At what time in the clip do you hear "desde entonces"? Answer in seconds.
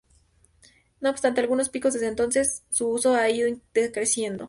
1.93-2.63